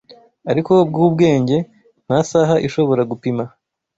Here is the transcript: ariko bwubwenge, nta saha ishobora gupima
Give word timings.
ariko 0.51 0.71
bwubwenge, 0.89 1.57
nta 2.05 2.19
saha 2.29 2.55
ishobora 2.67 3.01
gupima 3.11 3.43